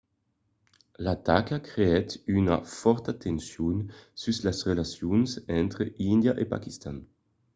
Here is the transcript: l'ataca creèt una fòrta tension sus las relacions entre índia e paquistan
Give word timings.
l'ataca 1.03 1.57
creèt 1.69 2.09
una 2.39 2.57
fòrta 2.79 3.11
tension 3.25 3.75
sus 4.21 4.37
las 4.45 4.59
relacions 4.69 5.29
entre 5.61 5.83
índia 6.13 6.33
e 6.43 6.45
paquistan 6.53 6.97